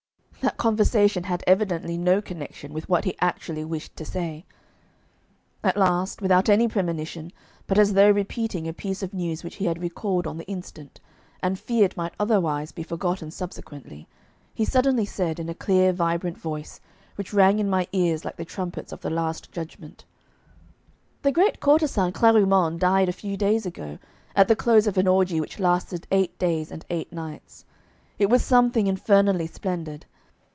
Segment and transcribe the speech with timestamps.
[0.43, 4.43] That conversation had evidently no connection with what he actually wished to say.
[5.63, 7.31] At last, without any premonition,
[7.67, 10.99] but as though repeating a piece of news which he had recalled on the instant,
[11.43, 14.07] and feared might otherwise be forgotten subsequently,
[14.51, 16.81] he suddenly said, in a clear vibrant voice,
[17.17, 20.05] which rang in my ears like the trumpets of the Last Judgment:
[21.21, 23.99] 'The great courtesan Clarimonde died a few days ago,
[24.35, 27.63] at the close of an orgie which lasted eight days and eight nights.
[28.17, 30.07] It was something infernally splendid.